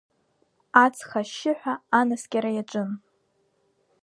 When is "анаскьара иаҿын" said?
1.99-2.89